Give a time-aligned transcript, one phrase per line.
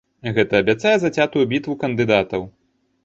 [0.37, 2.41] Гэта абяцае зацятую бітву кандыдатаў.